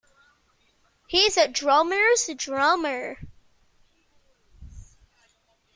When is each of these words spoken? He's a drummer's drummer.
He's 1.05 1.37
a 1.37 1.47
drummer's 1.47 2.27
drummer. 2.35 3.17